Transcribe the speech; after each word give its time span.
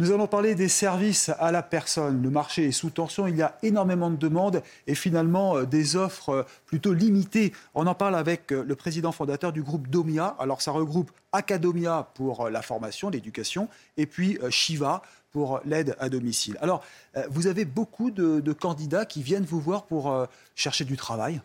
Nous 0.00 0.10
allons 0.10 0.26
parler 0.26 0.56
des 0.56 0.68
services 0.68 1.30
à 1.38 1.52
la 1.52 1.62
personne. 1.62 2.20
Le 2.20 2.28
marché 2.28 2.64
est 2.64 2.72
sous 2.72 2.90
tension, 2.90 3.28
il 3.28 3.36
y 3.36 3.42
a 3.42 3.56
énormément 3.62 4.10
de 4.10 4.16
demandes 4.16 4.60
et 4.88 4.96
finalement 4.96 5.56
euh, 5.56 5.66
des 5.66 5.94
offres 5.94 6.30
euh, 6.30 6.42
plutôt 6.66 6.92
limitées. 6.92 7.52
On 7.76 7.86
en 7.86 7.94
parle 7.94 8.16
avec 8.16 8.50
euh, 8.50 8.64
le 8.66 8.74
président 8.74 9.12
fondateur 9.12 9.52
du 9.52 9.62
groupe 9.62 9.86
Domia. 9.86 10.34
Alors 10.40 10.62
ça 10.62 10.72
regroupe 10.72 11.12
Acadomia 11.30 12.10
pour 12.14 12.50
la 12.50 12.60
formation, 12.60 13.08
l'éducation, 13.08 13.68
et 13.96 14.06
puis 14.06 14.36
Shiva 14.50 15.00
pour 15.30 15.60
l'aide 15.64 15.94
à 16.00 16.08
domicile. 16.08 16.56
Alors, 16.60 16.84
vous 17.28 17.48
avez 17.48 17.64
beaucoup 17.64 18.12
de, 18.12 18.52
candidats 18.52 19.04
qui 19.04 19.20
viennent 19.20 19.44
vous 19.44 19.60
voir 19.60 19.84
pour 19.86 20.28
chercher 20.54 20.84
du 20.84 20.96
travail 20.96 21.40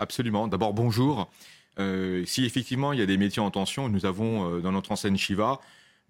Absolument. 0.00 0.48
D'abord, 0.48 0.74
bonjour. 0.74 1.30
Si 1.78 2.44
effectivement 2.44 2.92
il 2.92 2.98
y 2.98 3.02
a 3.02 3.06
des 3.06 3.16
métiers 3.16 3.40
en 3.40 3.52
tension, 3.52 3.88
nous 3.88 4.06
avons 4.06 4.58
dans 4.58 4.72
notre 4.72 4.90
enseigne 4.90 5.16
Shiva 5.16 5.60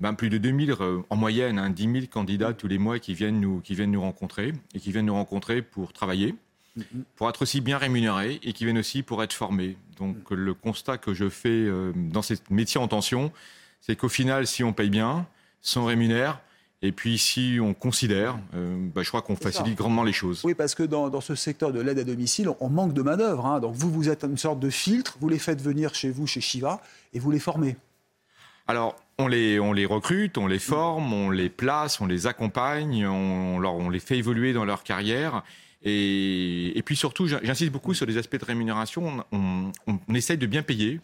ben, 0.00 0.14
plus 0.14 0.30
de 0.30 0.38
2000, 0.38 0.72
euh, 0.80 1.02
en 1.10 1.16
moyenne, 1.16 1.58
hein, 1.58 1.70
10 1.70 1.82
000 1.82 2.06
candidats 2.10 2.52
tous 2.52 2.68
les 2.68 2.78
mois 2.78 2.98
qui 2.98 3.14
viennent, 3.14 3.40
nous, 3.40 3.60
qui 3.60 3.74
viennent 3.74 3.90
nous 3.90 4.00
rencontrer 4.00 4.52
et 4.74 4.80
qui 4.80 4.92
viennent 4.92 5.06
nous 5.06 5.14
rencontrer 5.14 5.62
pour 5.62 5.92
travailler, 5.92 6.34
mm-hmm. 6.76 7.02
pour 7.16 7.28
être 7.28 7.42
aussi 7.42 7.60
bien 7.60 7.78
rémunérés 7.78 8.40
et 8.42 8.52
qui 8.52 8.64
viennent 8.64 8.78
aussi 8.78 9.02
pour 9.02 9.22
être 9.22 9.32
formés. 9.32 9.76
Donc 9.98 10.30
le 10.30 10.54
constat 10.54 10.98
que 10.98 11.14
je 11.14 11.28
fais 11.28 11.66
dans 11.94 12.22
ces 12.22 12.36
métiers 12.50 12.80
en 12.80 12.86
tension, 12.86 13.32
c'est 13.80 13.96
qu'au 13.96 14.08
final, 14.08 14.46
si 14.46 14.62
on 14.62 14.72
paye 14.72 14.90
bien, 14.90 15.26
si 15.60 15.78
on 15.78 15.84
rémunère, 15.84 16.40
et 16.80 16.92
puis, 16.92 17.18
si 17.18 17.58
on 17.60 17.74
considère, 17.74 18.38
euh, 18.54 18.76
bah, 18.94 19.02
je 19.02 19.08
crois 19.08 19.20
qu'on 19.22 19.34
facilite 19.34 19.76
grandement 19.76 20.04
les 20.04 20.12
choses. 20.12 20.42
Oui, 20.44 20.54
parce 20.54 20.76
que 20.76 20.84
dans, 20.84 21.08
dans 21.08 21.20
ce 21.20 21.34
secteur 21.34 21.72
de 21.72 21.80
l'aide 21.80 21.98
à 21.98 22.04
domicile, 22.04 22.48
on 22.60 22.68
manque 22.68 22.92
de 22.92 23.02
main-d'œuvre. 23.02 23.46
Hein. 23.46 23.58
Donc, 23.58 23.74
vous, 23.74 23.90
vous 23.90 24.08
êtes 24.08 24.22
une 24.22 24.36
sorte 24.36 24.60
de 24.60 24.70
filtre, 24.70 25.16
vous 25.20 25.28
les 25.28 25.40
faites 25.40 25.60
venir 25.60 25.94
chez 25.94 26.10
vous, 26.10 26.28
chez 26.28 26.40
Shiva, 26.40 26.80
et 27.12 27.18
vous 27.18 27.32
les 27.32 27.40
formez. 27.40 27.76
Alors, 28.68 28.94
on 29.18 29.26
les, 29.26 29.58
on 29.58 29.72
les 29.72 29.84
recrute, 29.84 30.38
on 30.38 30.46
les 30.46 30.58
forme, 30.58 31.12
on 31.12 31.30
les 31.30 31.48
place, 31.48 32.00
on 32.00 32.06
les 32.06 32.26
accompagne, 32.26 33.06
on, 33.06 33.62
on 33.62 33.90
les 33.90 34.00
fait 34.00 34.18
évoluer 34.18 34.52
dans 34.52 34.64
leur 34.64 34.84
carrière. 34.84 35.42
Et, 35.82 36.80
puis 36.84 36.96
surtout, 36.96 37.26
j'insiste 37.26 37.72
beaucoup 37.72 37.94
sur 37.94 38.06
les 38.06 38.16
aspects 38.16 38.38
de 38.38 38.44
rémunération. 38.44 39.24
On, 39.32 39.72
on, 39.86 39.98
on 40.08 40.14
essaye 40.14 40.38
de 40.38 40.46
bien 40.46 40.62
payer. 40.62 41.00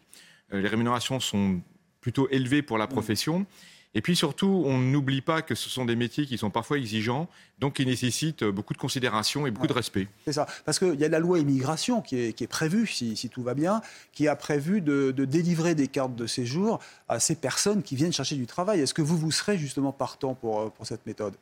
Euh, 0.52 0.60
les 0.60 0.68
rémunérations 0.68 1.20
sont 1.20 1.60
plutôt 2.00 2.28
élevées 2.30 2.62
pour 2.62 2.78
la 2.78 2.86
profession. 2.86 3.46
Et 3.94 4.02
puis 4.02 4.16
surtout, 4.16 4.64
on 4.66 4.78
n'oublie 4.78 5.20
pas 5.20 5.42
que 5.42 5.54
ce 5.54 5.70
sont 5.70 5.84
des 5.84 5.94
métiers 5.94 6.26
qui 6.26 6.36
sont 6.36 6.50
parfois 6.50 6.78
exigeants, 6.78 7.28
donc 7.60 7.74
qui 7.74 7.86
nécessitent 7.86 8.44
beaucoup 8.44 8.72
de 8.72 8.78
considération 8.78 9.46
et 9.46 9.50
beaucoup 9.52 9.68
de 9.68 9.72
respect. 9.72 10.08
C'est 10.24 10.32
ça. 10.32 10.46
Parce 10.64 10.78
qu'il 10.78 10.98
y 11.00 11.04
a 11.04 11.08
la 11.08 11.20
loi 11.20 11.38
immigration 11.38 12.02
qui 12.02 12.16
est, 12.16 12.32
qui 12.32 12.42
est 12.44 12.48
prévue, 12.48 12.86
si, 12.86 13.16
si, 13.16 13.28
tout 13.28 13.42
va 13.42 13.54
bien, 13.54 13.80
qui 14.12 14.26
a 14.26 14.34
prévu 14.34 14.80
de, 14.80 15.12
de, 15.12 15.24
délivrer 15.24 15.74
des 15.74 15.86
cartes 15.86 16.16
de 16.16 16.26
séjour 16.26 16.80
à 17.08 17.20
ces 17.20 17.36
personnes 17.36 17.82
qui 17.82 17.94
viennent 17.94 18.12
chercher 18.12 18.36
du 18.36 18.46
travail. 18.46 18.80
Est-ce 18.80 18.94
que 18.94 19.02
vous, 19.02 19.16
vous 19.16 19.30
serez 19.30 19.58
justement 19.58 19.92
partant 19.92 20.34
pour, 20.34 20.72
pour 20.72 20.86
cette 20.86 21.06
méthode? 21.06 21.34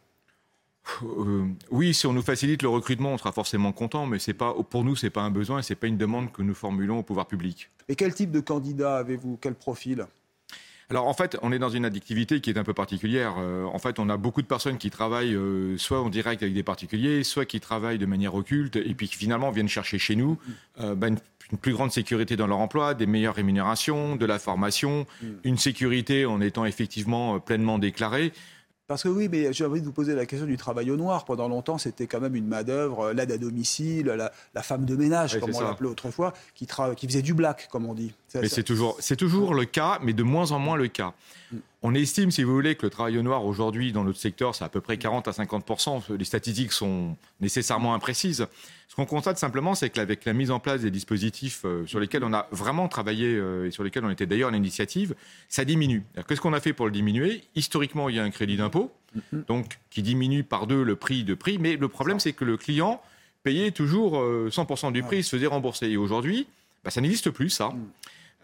Euh, 1.05 1.47
oui, 1.71 1.95
si 1.95 2.07
on 2.07 2.13
nous 2.13 2.23
facilite 2.23 2.63
le 2.63 2.69
recrutement, 2.69 3.13
on 3.13 3.19
sera 3.19 3.33
forcément 3.33 3.73
content, 3.73 4.05
mais 4.07 4.19
c'est 4.19 4.35
pas, 4.35 4.55
pour 4.69 4.85
nous, 4.85 4.97
ce 4.97 5.07
n'est 5.07 5.11
pas 5.11 5.23
un 5.23 5.31
besoin 5.31 5.61
et 5.61 5.63
ce 5.63 5.73
n'est 5.73 5.77
pas 5.77 5.87
une 5.87 5.97
demande 5.97 6.33
que 6.33 6.43
nous 6.43 6.55
formulons 6.55 6.99
au 6.99 7.03
pouvoir 7.03 7.27
public. 7.27 7.71
Et 7.89 7.95
quel 7.95 8.15
type 8.15 8.31
de 8.31 8.41
candidat 8.41 8.99
avez-vous? 8.99 9.39
Quel 9.41 9.55
profil? 9.55 10.07
Alors 10.91 11.07
en 11.07 11.15
fait, 11.15 11.37
on 11.43 11.53
est 11.53 11.59
dans 11.59 11.69
une 11.69 11.85
addictivité 11.85 12.41
qui 12.41 12.51
est 12.51 12.59
un 12.59 12.65
peu 12.65 12.75
particulière. 12.75 13.35
Euh, 13.39 13.65
en 13.65 13.79
fait, 13.79 13.99
on 13.99 14.09
a 14.09 14.17
beaucoup 14.17 14.43
de 14.43 14.47
personnes 14.47 14.79
qui 14.79 14.91
travaillent 14.91 15.35
euh, 15.35 15.77
soit 15.79 16.01
en 16.01 16.09
direct 16.09 16.43
avec 16.43 16.55
des 16.55 16.63
particuliers, 16.63 17.25
soit 17.25 17.45
qui 17.45 17.61
travaillent 17.61 17.99
de 17.99 18.07
manière 18.07 18.35
occulte, 18.35 18.77
et 18.77 18.95
puis 18.95 19.09
qui 19.09 19.17
finalement 19.17 19.51
viennent 19.51 19.69
chercher 19.69 19.99
chez 19.99 20.17
nous 20.17 20.39
euh, 20.81 20.95
ben, 20.95 21.09
une, 21.09 21.19
une, 21.53 21.59
plus 21.59 21.73
grande 21.73 21.93
sécurité 21.93 22.37
dans 22.37 22.47
leur 22.47 22.59
emploi, 22.59 22.95
des 22.95 23.07
meilleures 23.07 23.35
rémunérations, 23.35 24.17
de 24.17 24.27
la 24.27 24.39
formation, 24.39 25.07
mm. 25.23 25.27
une 25.45 25.59
sécurité 25.59 26.27
en 26.27 26.41
étant 26.41 26.65
effectivement 26.65 27.41
pleinement 27.41 27.79
déclarée. 27.79 28.33
Parce 28.93 29.05
que 29.05 29.09
oui, 29.09 29.27
mais 29.33 29.55
j'ai 29.55 29.65
envie 29.65 29.81
de 29.81 29.87
vous 29.87 29.93
poser 29.93 30.15
la 30.15 30.27
question 30.27 30.47
du 30.47 30.59
travail 30.59 30.91
au 30.91 30.99
noir. 30.99 31.25
Pendant 31.25 31.49
longtemps, 31.49 31.79
c'était 31.79 32.07
quand 32.07 32.21
même 32.21 32.37
une 32.37 32.47
main-d'œuvre, 32.47 33.05
euh, 33.05 33.13
l'aide 33.15 33.33
à 33.33 33.39
domicile, 33.39 34.05
la, 34.05 34.31
la, 34.55 34.63
femme 34.63 34.85
de 34.85 34.95
ménage, 34.95 35.33
oui, 35.33 35.41
comme 35.41 35.55
on 35.55 35.61
l'appelait 35.63 35.89
autrefois, 35.89 36.35
qui, 36.55 36.67
qui, 36.97 37.07
faisait 37.07 37.23
du 37.23 37.33
black, 37.33 37.69
comme 37.73 37.87
on 37.87 37.95
dit. 37.95 38.13
Mais 38.35 38.51
c'est 38.51 38.63
toujours, 38.63 38.99
toujours 39.17 39.55
le 39.55 39.65
cas, 39.65 39.99
mais 40.03 40.13
de 40.13 40.23
moins 40.23 40.53
en 40.53 40.59
moins 40.59 40.77
le 40.77 40.89
cas. 40.89 41.15
Mm. 41.53 41.57
On 41.85 41.95
estime, 41.95 42.31
si 42.31 42.45
vous 42.45 42.53
voulez, 42.53 42.77
que 42.77 42.87
le 42.87 42.91
travail 42.91 43.19
au 43.19 43.23
noir 43.23 43.45
aujourd'hui 43.45 43.91
dans 43.91 44.05
notre 44.05 44.19
secteur, 44.19 44.55
c'est 44.55 44.63
à 44.63 44.69
peu 44.69 44.81
près 44.81 44.99
40 44.99 45.27
à 45.27 45.33
50% 45.33 46.17
Les 46.17 46.25
statistiques 46.25 46.71
sont 46.71 47.17
nécessairement 47.41 47.93
imprécises. 47.93 48.47
Ce 48.87 48.95
qu'on 48.95 49.05
constate 49.05 49.37
simplement, 49.37 49.75
c'est 49.75 49.91
qu'avec 49.91 50.25
la 50.25 50.33
mise 50.33 50.53
en 50.53 50.61
place 50.61 50.83
des 50.83 50.93
dispositifs 50.93 51.63
euh, 51.65 51.85
sur 51.87 51.99
lesquels 51.99 52.23
on 52.23 52.33
a 52.33 52.47
vraiment 52.53 52.87
travaillé 52.87 53.35
euh, 53.35 53.67
et 53.67 53.73
sur 53.73 53.83
lesquels 53.83 54.05
on 54.05 54.11
était 54.11 54.27
d'ailleurs 54.27 54.51
à 54.51 54.53
l'initiative, 54.53 55.17
ça 55.49 55.65
diminue. 55.65 56.05
Qu'est-ce 56.29 56.41
qu'on 56.41 56.53
a 56.53 56.61
fait 56.61 56.73
pour 56.73 56.87
le 56.87 56.93
diminuer 56.93 57.43
Historiquement, 57.57 58.09
il 58.09 58.15
y 58.15 58.21
a 58.21 58.23
un 58.23 58.31
crédit 58.31 58.57
d'impôt, 58.57 58.93
mm-hmm. 59.17 59.47
donc 59.47 59.79
qui 59.91 60.03
diminue 60.03 60.45
par 60.45 60.69
deux 60.69 60.85
le 60.85 60.95
prix 60.95 61.25
de 61.25 61.35
prix. 61.35 61.59
Mais 61.59 61.75
le 61.77 61.89
problème, 61.89 62.21
c'est 62.21 62.33
que 62.33 62.45
le 62.45 62.57
client 62.57 63.03
payait 63.43 63.73
toujours 63.73 64.23
100% 64.23 64.87
euh, 64.87 64.91
du 64.93 65.03
prix, 65.03 65.19
il 65.19 65.25
se 65.25 65.35
faisait 65.35 65.49
rembourser. 65.49 65.89
Et 65.89 65.97
aujourd'hui, 65.97 66.47
bah, 66.85 66.91
ça 66.91 67.01
n'existe 67.01 67.31
plus, 67.31 67.51
ça. 67.51 67.71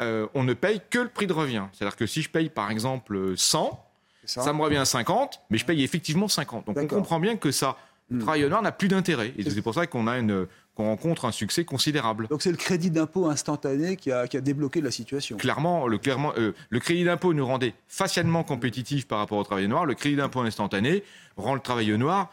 Euh, 0.00 0.26
on 0.34 0.44
ne 0.44 0.54
paye 0.54 0.80
que 0.90 0.98
le 0.98 1.08
prix 1.08 1.26
de 1.26 1.32
revient. 1.32 1.64
C'est-à-dire 1.72 1.96
que 1.96 2.06
si 2.06 2.22
je 2.22 2.30
paye 2.30 2.48
par 2.48 2.70
exemple 2.70 3.34
100, 3.36 3.84
ça. 4.24 4.42
ça. 4.42 4.52
me 4.52 4.60
revient 4.60 4.76
à 4.76 4.84
50, 4.84 5.40
mais 5.50 5.58
je 5.58 5.64
paye 5.64 5.82
effectivement 5.82 6.28
50. 6.28 6.66
Donc 6.66 6.78
on 6.78 6.86
comprend 6.86 7.20
bien 7.20 7.36
que 7.36 7.50
ça, 7.50 7.76
le 8.10 8.20
travail 8.20 8.48
noir 8.48 8.62
n'a 8.62 8.72
plus 8.72 8.88
d'intérêt. 8.88 9.32
Et 9.36 9.48
c'est 9.48 9.62
pour 9.62 9.74
ça 9.74 9.86
qu'on 9.86 10.06
a 10.06 10.18
une 10.18 10.46
qu'on 10.74 10.84
rencontre 10.84 11.24
un 11.24 11.32
succès 11.32 11.64
considérable. 11.64 12.28
Donc 12.28 12.40
c'est 12.40 12.52
le 12.52 12.56
crédit 12.56 12.92
d'impôt 12.92 13.26
instantané 13.26 13.96
qui 13.96 14.12
a, 14.12 14.28
qui 14.28 14.36
a, 14.36 14.40
débloqué 14.40 14.80
la 14.80 14.92
situation. 14.92 15.36
Clairement, 15.36 15.88
le, 15.88 15.98
clairement, 15.98 16.32
euh, 16.38 16.52
le 16.70 16.78
crédit 16.78 17.02
d'impôt 17.02 17.34
nous 17.34 17.44
rendait 17.44 17.74
facialement 17.88 18.44
compétitifs 18.44 19.08
par 19.08 19.18
rapport 19.18 19.38
au 19.38 19.42
travail 19.42 19.66
noir. 19.66 19.86
Le 19.86 19.94
crédit 19.94 20.14
d'impôt 20.14 20.40
instantané 20.42 21.02
rend 21.36 21.54
le 21.54 21.60
travail 21.60 21.98
noir 21.98 22.30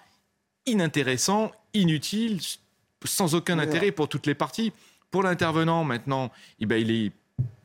inintéressant, 0.67 1.51
inutile, 1.73 2.39
sans 3.03 3.35
aucun 3.35 3.59
intérêt 3.59 3.91
pour 3.91 4.07
toutes 4.09 4.25
les 4.25 4.35
parties. 4.35 4.73
Pour 5.11 5.23
l'intervenant, 5.23 5.83
maintenant, 5.83 6.31
eh 6.59 6.65
ben, 6.65 6.77
il 6.77 6.91
est 6.91 7.11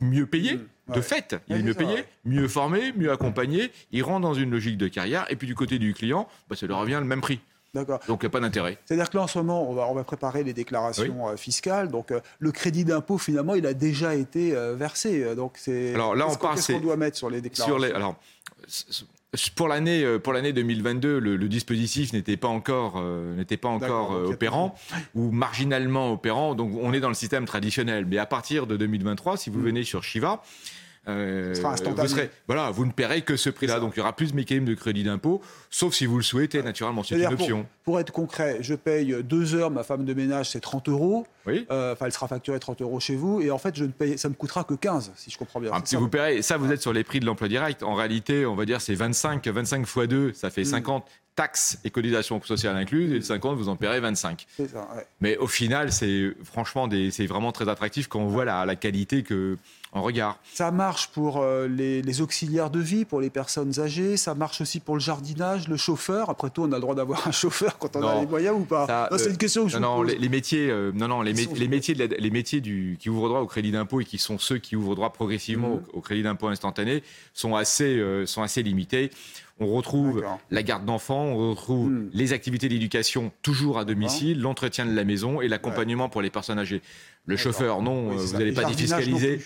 mieux 0.00 0.27
payé. 0.27 0.56
Mmh. 0.56 0.94
De 0.94 1.00
fait, 1.00 1.37
il 1.49 1.56
est 1.56 1.62
mieux 1.62 1.75
payé, 1.75 2.05
mieux 2.25 2.49
formé, 2.49 2.93
mieux 2.97 3.12
accompagné. 3.12 3.71
Il 3.93 4.03
rentre 4.03 4.22
dans 4.22 4.34
une 4.34 4.50
logique 4.50 4.77
de 4.77 4.88
carrière. 4.88 5.25
Et 5.31 5.37
puis 5.37 5.47
du 5.47 5.55
côté 5.55 5.78
du 5.78 5.94
client, 5.94 6.28
bah, 6.49 6.56
ça 6.56 6.66
lui 6.66 6.75
revient 6.75 6.99
le 7.00 7.06
même 7.06 7.21
prix. 7.21 7.41
D'accord. 7.72 8.00
Donc 8.09 8.22
il 8.22 8.27
n'y 8.27 8.28
a 8.28 8.31
pas 8.31 8.41
d'intérêt. 8.41 8.78
C'est-à-dire 8.84 9.09
que 9.09 9.16
là, 9.16 9.22
en 9.22 9.27
ce 9.28 9.39
moment, 9.39 9.71
on 9.71 9.75
va, 9.75 9.87
on 9.87 9.94
va 9.94 10.03
préparer 10.03 10.43
les 10.43 10.53
déclarations 10.53 11.27
oui. 11.27 11.33
Euh, 11.33 11.37
fiscales. 11.37 11.89
Donc 11.89 12.10
euh, 12.10 12.21
le 12.41 12.50
crédit 12.50 12.84
d'impôt, 12.84 13.16
finalement, 13.19 13.55
il 13.55 13.66
a 13.66 13.75
déjà 13.75 14.16
été 14.16 14.56
euh, 14.56 14.75
versé. 14.75 15.37
Donc 15.37 15.53
c'est. 15.56 15.94
Alors 15.94 16.16
là, 16.16 16.27
on 16.28 16.34
parle. 16.34 16.56
Qu'est-ce 16.56 16.72
qu'on 16.72 16.81
doit 16.81 16.97
mettre 16.97 17.16
sur 17.16 17.31
les 17.31 17.41
déclarations 17.41 17.78
sur 17.78 17.87
les, 17.87 17.93
alors, 17.93 18.16
pour 19.54 19.68
l'année 19.68 20.02
euh, 20.02 20.18
pour 20.18 20.32
l'année 20.32 20.52
2022, 20.52 21.18
le, 21.18 21.36
le 21.36 21.48
dispositif 21.48 22.12
n'était 22.12 22.36
pas 22.36 22.48
encore 22.48 22.94
euh, 22.96 23.36
n'était 23.36 23.56
pas 23.56 23.68
encore 23.68 24.12
euh, 24.12 24.26
opérant 24.26 24.74
ou 25.14 25.30
marginalement 25.30 26.12
opérant. 26.12 26.54
Donc 26.54 26.72
on 26.80 26.92
est 26.92 27.00
dans 27.00 27.08
le 27.08 27.14
système 27.14 27.44
traditionnel. 27.44 28.06
Mais 28.06 28.18
à 28.18 28.26
partir 28.26 28.66
de 28.66 28.76
2023, 28.76 29.36
si 29.36 29.50
vous 29.50 29.60
mm. 29.60 29.64
venez 29.64 29.84
sur 29.84 30.02
Shiva, 30.02 30.42
euh, 31.09 31.55
vous, 31.55 32.06
serez, 32.09 32.31
voilà, 32.47 32.71
vous 32.71 32.84
ne 32.84 32.93
paierez 32.93 33.22
que 33.22 33.37
ce 33.37 33.49
prix-là. 33.49 33.80
Donc 33.80 33.95
il 33.97 33.98
y 33.98 34.03
aura 34.03 34.15
plus 34.15 34.33
de 34.33 34.36
mécanismes 34.36 34.66
de 34.66 34.74
crédit 34.74 35.03
d'impôt, 35.03 35.41
sauf 35.71 35.95
si 35.95 36.04
vous 36.04 36.16
le 36.16 36.22
souhaitez, 36.22 36.63
naturellement. 36.63 37.03
C'est 37.03 37.16
une 37.16 37.27
option. 37.27 37.63
Pour, 37.63 37.95
pour, 37.95 38.01
être 38.01 38.13
concret, 38.13 38.59
je 38.60 38.74
paye 38.74 39.16
deux 39.24 39.54
heures, 39.54 39.71
ma 39.71 39.83
femme 39.83 40.04
de 40.04 40.13
ménage, 40.13 40.51
c'est 40.51 40.60
30 40.60 40.89
euros. 40.91 41.27
Oui. 41.47 41.66
Euh, 41.71 41.95
elle 41.98 42.13
sera 42.13 42.28
facturée 42.28 42.60
30 42.60 42.83
euros 42.83 43.01
chez 43.01 43.16
vous. 43.16 43.41
Et 43.41 43.51
en 43.51 43.59
fait, 43.59 43.74
je 43.77 43.84
ne 43.84 43.91
paye, 43.91 44.19
ça 44.19 44.28
me 44.28 44.34
coûtera 44.34 44.65
que 44.65 44.74
15, 44.74 45.13
si 45.16 45.30
je 45.30 45.39
comprends 45.39 45.60
bien. 45.60 45.71
Ah, 45.72 45.80
si 45.84 45.97
vous 45.97 46.09
paierez, 46.09 46.42
ça, 46.42 46.59
vous 46.59 46.71
êtes 46.71 46.83
sur 46.83 46.92
les 46.92 47.03
prix 47.03 47.19
de 47.19 47.24
l'emploi 47.24 47.48
direct. 47.48 47.83
En 47.83 47.95
réalité, 47.95 48.45
on 48.45 48.54
va 48.54 48.66
dire 48.66 48.80
c'est 48.80 48.95
25, 48.95 49.47
25 49.47 49.86
fois 49.86 50.07
2, 50.07 50.34
ça 50.34 50.51
fait 50.51 50.65
50 50.65 51.04
mm. 51.04 51.09
Taxes 51.41 51.78
et 51.84 51.91
cotisations 51.91 52.42
sociales 52.42 52.77
incluses. 52.77 53.13
Et 53.13 53.21
50, 53.22 53.57
vous 53.57 53.71
en 53.71 53.77
paierez 53.77 54.01
25. 54.01 54.47
Ça, 54.57 54.65
ouais. 54.65 55.07
Mais 55.22 55.39
au 55.39 55.47
final, 55.47 55.91
c'est 55.91 56.34
franchement, 56.45 56.87
c'est 57.10 57.27
vraiment 57.27 57.51
très 57.51 57.69
attractif 57.69 58.09
quand 58.09 58.21
on 58.21 58.28
voit 58.28 58.45
la, 58.45 58.66
la 58.66 58.77
qualité 58.77 59.22
que 59.22 59.57
en 59.92 60.03
regard. 60.03 60.39
Ça 60.53 60.71
marche 60.71 61.09
pour 61.09 61.39
euh, 61.39 61.66
les, 61.66 62.21
auxiliaires 62.21 62.71
de 62.71 62.78
vie, 62.78 63.04
pour 63.04 63.21
les 63.21 63.31
personnes 63.31 63.81
âgées, 63.81 64.16
ça 64.16 64.34
marche 64.34 64.60
aussi 64.60 64.78
pour 64.78 64.95
le 64.95 65.01
jardinage, 65.01 65.69
le 65.69 65.77
chauffeur. 65.77 66.31
Après 66.31 66.51
tout, 66.51 66.63
on 66.63 66.71
a 66.72 66.77
le 66.77 66.81
droit 66.81 66.95
d'avoir 66.95 67.27
un 67.27 67.33
chauffeur 67.33 67.78
quand 67.78 67.97
on 67.97 68.07
a 68.07 68.21
les 68.21 68.27
moyens 68.27 68.57
ou 68.57 68.65
pas? 68.65 69.09
C'est 69.16 69.31
une 69.31 69.36
question 69.36 69.65
que 69.65 69.71
je 69.71 69.78
non, 69.78 69.97
vous 69.97 70.03
pose. 70.04 70.16
Les, 70.16 70.28
métiers, 70.28 70.72
non, 70.95 71.09
non, 71.09 71.22
les, 71.22 71.33
les 71.33 71.69
métiers, 71.69 71.95
les 71.95 72.31
métiers 72.31 72.60
du, 72.60 72.97
qui 73.01 73.10
ouvrent 73.10 73.28
droit 73.28 73.41
au 73.41 73.47
crédit 73.47 73.72
d'impôt 73.72 74.01
et 74.01 74.04
qui 74.04 74.19
sont 74.19 74.39
ceux 74.39 74.59
qui 74.59 74.77
ouvrent 74.77 74.95
droit 74.95 75.13
progressivement 75.13 75.77
mhm. 75.77 75.83
au, 75.93 76.01
crédit 76.01 76.22
d'impôt 76.22 76.48
instantané 76.48 77.03
sont 77.34 77.57
assez, 77.57 78.01
sont 78.27 78.43
assez 78.43 78.63
limités. 78.63 79.10
On 79.60 79.66
retrouve 79.66 80.24
la 80.51 80.62
garde 80.62 80.86
d'enfants, 80.86 81.22
on 81.22 81.51
retrouve 81.51 81.91
hmm. 81.91 82.10
les 82.15 82.33
activités 82.33 82.68
d'éducation 82.68 83.30
toujours 83.42 83.78
à 83.78 83.84
domicile, 83.84 84.41
l'entretien 84.41 84.86
de 84.86 84.95
la 84.95 85.04
maison 85.04 85.42
et 85.42 85.48
l'accompagnement 85.48 86.09
pour 86.09 86.22
les 86.22 86.30
personnes 86.30 86.59
âgées. 86.59 86.80
Le 87.27 87.36
chauffeur, 87.36 87.83
non, 87.83 88.09
vous 88.09 88.33
n'allez 88.33 88.53
pas 88.53 88.65
défiscaliser. 88.65 89.41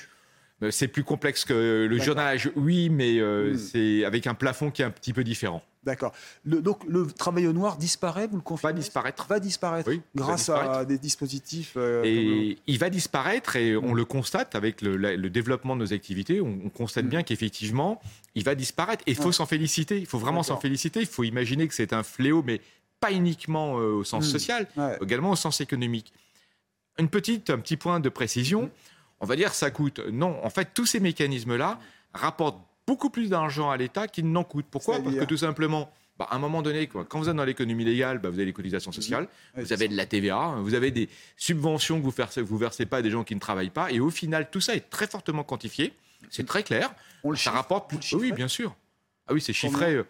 Euh, 0.63 0.71
c'est 0.71 0.87
plus 0.87 1.03
complexe 1.03 1.45
que 1.45 1.87
le 1.91 1.99
journalage, 1.99 2.49
oui, 2.55 2.89
mais 2.89 3.19
euh, 3.19 3.55
hmm. 3.55 3.59
c'est 3.59 4.05
avec 4.05 4.29
un 4.29 4.35
plafond 4.35 4.71
qui 4.71 4.83
est 4.83 4.85
un 4.85 4.91
petit 4.91 5.13
peu 5.13 5.25
différent. 5.25 5.65
D'accord. 5.85 6.13
donc 6.45 6.83
le 6.89 7.07
travail 7.07 7.47
au 7.47 7.53
noir 7.53 7.77
disparaît, 7.77 8.27
vous 8.27 8.37
le 8.37 8.43
confirmez? 8.43 8.73
Va 8.73 8.79
disparaître. 8.79 9.27
Va 9.29 9.41
disparaître. 9.41 9.89
Oui, 9.89 10.01
grâce 10.15 10.49
à 10.49 10.85
des 10.85 10.99
dispositifs. 10.99 11.77
et 11.77 12.59
il 12.67 12.79
va 12.79 12.91
disparaître 12.91 13.57
et 13.57 13.77
on 13.77 13.95
le 13.95 14.05
constate 14.05 14.55
avec 14.55 14.83
le, 14.83 15.31
développement 15.31 15.77
de 15.77 15.81
nos 15.81 15.93
activités. 15.93 16.41
On, 16.41 16.69
constate 16.71 17.07
bien 17.07 17.23
qu'effectivement, 17.23 18.01
il 18.35 18.45
va 18.45 18.55
disparaître. 18.55 19.05
Et 19.07 19.13
il 19.13 19.17
faut 19.17 19.33
s'en 19.33 19.47
féliciter. 19.47 19.99
Il 19.99 20.07
faut 20.07 20.19
vraiment 20.19 20.43
s'en 20.43 20.59
féliciter. 20.59 21.01
Il 21.01 21.07
faut 21.07 21.25
imaginer 21.25 21.69
que 21.69 21.75
c'est 21.75 21.93
un 21.93 22.03
fléau, 22.03 22.43
mais 22.45 22.61
pas 23.01 23.13
uniquement 23.13 23.75
au 23.75 24.05
sens 24.05 24.29
social, 24.29 24.67
également 25.03 25.33
au 25.33 25.37
sens 25.37 25.61
économique. 25.61 26.13
Une 26.99 27.09
petite, 27.09 27.51
un 27.51 27.59
petit 27.59 27.77
point 27.77 28.01
de 28.01 28.09
précision. 28.09 28.71
On 29.21 29.27
va 29.27 29.37
dire 29.37 29.55
ça 29.55 29.71
coûte. 29.71 30.01
Non, 30.13 30.39
en 30.45 30.51
fait, 30.51 30.71
tous 30.75 30.87
ces 30.87 31.01
mécanismes-là 31.01 31.79
rapportent 32.13 32.61
beaucoup 32.87 33.11
plus 33.11 33.31
d'argent 33.31 33.71
à 33.71 33.77
l'État 33.77 34.09
qu'ils 34.09 34.31
n'en 34.31 34.45
coûtent. 34.45 34.67
Pourquoi? 34.71 35.01
Parce 35.01 35.17
que 35.17 35.25
tout 35.25 35.37
simplement, 35.37 35.91
bah, 36.19 36.29
à 36.31 36.37
un 36.37 36.39
moment 36.39 36.63
donné, 36.63 36.87
quoi, 36.87 37.05
quand 37.05 37.19
vous 37.19 37.29
êtes 37.29 37.37
dans 37.37 37.45
l'économie 37.45 37.85
légale, 37.85 38.19
bah, 38.19 38.29
vous 38.29 38.37
avez 38.37 38.47
les 38.47 38.53
cotisations 38.53 38.93
sociales, 38.93 39.29
vous 39.57 39.73
avez 39.73 39.89
de 39.89 39.97
la 39.97 40.07
TVA, 40.07 40.55
vous 40.59 40.75
avez 40.75 40.91
des 40.91 41.09
subventions 41.37 41.99
que 41.99 42.05
vous 42.05 42.15
ne 42.17 42.43
vous 42.43 42.59
versez 42.59 42.87
pas 42.87 42.99
à 42.99 43.03
des 43.03 43.11
gens 43.11 43.25
qui 43.25 43.35
ne 43.35 43.41
travaillent 43.41 43.71
pas. 43.71 43.91
Et 43.91 44.01
au 44.01 44.11
final, 44.11 44.49
tout 44.51 44.61
ça 44.61 44.75
est 44.75 44.89
très 44.91 45.07
fortement 45.07 45.43
quantifié. 45.43 45.93
C'est 46.31 46.47
très 46.47 46.63
clair. 46.63 46.95
On 47.23 47.35
ça 47.35 47.51
rapporte 47.51 47.91
plus. 47.91 48.15
Oui, 48.15 48.33
bien 48.33 48.49
sûr. 48.49 48.75
Ah 49.27 49.33
oui, 49.33 49.41
c'est 49.41 49.53
chiffré. 49.53 49.95
Euh, 49.95 50.07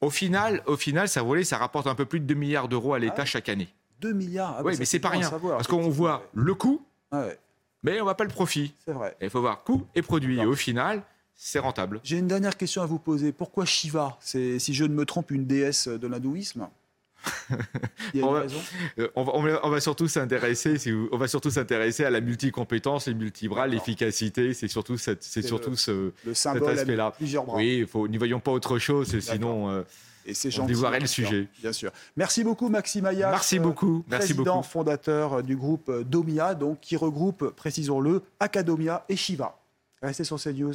au 0.00 0.10
final, 0.10 0.62
au 0.66 0.76
final, 0.76 1.08
ça, 1.08 1.22
ça 1.44 1.58
rapporte 1.58 1.86
un 1.86 1.94
peu 1.94 2.04
plus 2.04 2.20
de 2.20 2.26
2 2.26 2.34
milliards 2.34 2.68
d'euros 2.68 2.94
à 2.94 2.98
l'État 2.98 3.22
ah 3.22 3.24
chaque 3.24 3.48
année. 3.48 3.68
2 4.00 4.12
milliards. 4.12 4.56
Ah 4.58 4.62
oui, 4.64 4.74
mais 4.78 4.84
c'est 4.84 4.98
pas 4.98 5.10
rien. 5.10 5.30
parce 5.30 5.66
qu'on 5.66 5.88
voit 5.88 6.28
le 6.32 6.54
coût, 6.54 6.84
mais 7.82 7.94
on 7.94 7.96
ne 7.96 8.02
voit 8.02 8.16
pas 8.16 8.24
le 8.24 8.30
profit. 8.30 8.72
C'est 8.84 8.92
vrai. 8.92 9.16
Il 9.20 9.30
faut 9.30 9.40
voir 9.40 9.62
coût 9.62 9.86
et 9.94 10.02
produit. 10.02 10.38
Et 10.38 10.46
au 10.46 10.54
final, 10.54 11.02
c'est 11.42 11.58
rentable. 11.58 12.00
J'ai 12.04 12.18
une 12.18 12.28
dernière 12.28 12.54
question 12.54 12.82
à 12.82 12.86
vous 12.86 12.98
poser. 12.98 13.32
Pourquoi 13.32 13.64
Shiva? 13.64 14.18
C'est, 14.20 14.58
si 14.58 14.74
je 14.74 14.84
ne 14.84 14.92
me 14.92 15.06
trompe, 15.06 15.30
une 15.30 15.46
déesse 15.46 15.88
de 15.88 16.06
l'hindouisme? 16.06 16.68
Euh, 18.16 19.08
on, 19.14 19.24
va, 19.24 19.60
on, 19.62 19.70
va, 19.70 19.80
surtout 19.80 20.08
s'intéresser, 20.08 20.76
on 21.12 21.16
va 21.16 21.28
surtout 21.28 21.50
s'intéresser 21.50 22.04
à 22.04 22.10
la 22.10 22.20
multicompétence, 22.20 23.06
les 23.06 23.14
multibras, 23.14 23.68
l'efficacité. 23.68 24.52
C'est 24.52 24.66
surtout, 24.66 24.96
cette, 24.96 25.22
c'est 25.22 25.42
surtout 25.42 25.76
ce, 25.76 26.12
le 26.24 26.34
symbole 26.34 26.70
cet 26.70 26.78
aspect-là. 26.78 27.12
Plusieurs 27.12 27.44
bras. 27.44 27.56
Oui, 27.56 27.86
faut, 27.86 28.08
n'y 28.08 28.16
voyons 28.16 28.40
pas 28.40 28.50
autre 28.50 28.78
chose, 28.78 29.16
sinon. 29.20 29.70
Euh, 29.70 29.82
et 30.26 30.34
c'est 30.34 30.50
gentil. 30.50 30.72
le 30.72 31.06
sujet. 31.06 31.48
Bien 31.60 31.72
sûr. 31.72 31.92
Merci 32.16 32.42
beaucoup, 32.42 32.68
Maxime 32.68 33.06
Ayas. 33.06 33.30
Merci 33.30 33.60
beaucoup. 33.60 34.04
Merci 34.08 34.34
président 34.34 34.62
fondateur 34.62 35.42
du 35.42 35.56
groupe 35.56 35.90
Domia, 36.02 36.54
donc, 36.54 36.80
qui 36.80 36.96
regroupe, 36.96 37.50
précisons-le, 37.50 38.22
Acadomia 38.40 39.04
et 39.08 39.16
Shiva. 39.16 39.60
Restez 40.02 40.24
sur 40.24 40.40
CNews. 40.40 40.74